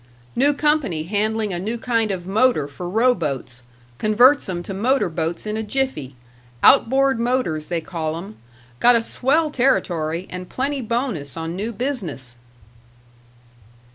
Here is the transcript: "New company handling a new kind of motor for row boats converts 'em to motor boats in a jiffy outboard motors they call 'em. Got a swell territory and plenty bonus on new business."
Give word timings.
"New 0.35 0.51
company 0.51 1.03
handling 1.03 1.53
a 1.53 1.59
new 1.59 1.77
kind 1.77 2.09
of 2.09 2.25
motor 2.25 2.67
for 2.67 2.89
row 2.89 3.13
boats 3.13 3.61
converts 3.99 4.49
'em 4.49 4.63
to 4.63 4.73
motor 4.73 5.09
boats 5.09 5.45
in 5.45 5.55
a 5.57 5.61
jiffy 5.61 6.15
outboard 6.63 7.19
motors 7.19 7.67
they 7.67 7.81
call 7.81 8.17
'em. 8.17 8.35
Got 8.79 8.95
a 8.95 9.03
swell 9.03 9.51
territory 9.51 10.25
and 10.31 10.49
plenty 10.49 10.81
bonus 10.81 11.37
on 11.37 11.55
new 11.55 11.71
business." 11.71 12.37